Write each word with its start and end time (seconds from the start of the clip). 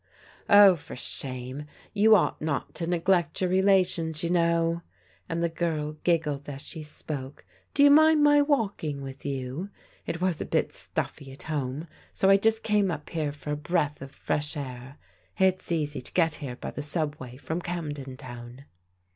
"Oh, 0.49 0.75
for 0.77 0.95
shame! 0.95 1.67
You 1.93 2.15
ought 2.15 2.41
not 2.41 2.73
to 2.73 2.87
neglect 2.87 3.39
your 3.39 3.51
rela 3.51 3.85
tions, 3.85 4.23
you 4.23 4.31
know," 4.31 4.81
and 5.29 5.43
the 5.43 5.47
girl 5.47 5.91
giggled 6.03 6.49
as 6.49 6.63
she 6.63 6.81
spoke." 6.81 7.45
Do 7.75 7.83
you 7.83 7.91
mind 7.91 8.23
my 8.23 8.41
walking 8.41 9.03
with 9.03 9.27
you? 9.27 9.69
It 10.07 10.19
was 10.19 10.41
a 10.41 10.45
bit 10.45 10.69
stuflfy 10.69 11.31
at 11.31 11.43
home, 11.43 11.85
so 12.11 12.31
I 12.31 12.37
just 12.37 12.63
came 12.63 12.89
up 12.89 13.11
here 13.11 13.31
for 13.31 13.51
a 13.51 13.55
breath 13.55 14.01
of 14.01 14.09
fresh 14.09 14.57
air. 14.57 14.97
It's 15.37 15.71
easy 15.71 16.01
to 16.01 16.13
get 16.13 16.33
here 16.41 16.57
hy 16.63 16.71
the 16.71 16.81
subway 16.81 17.37
from 17.37 17.61
Camden 17.61 18.17
Town." 18.17 18.65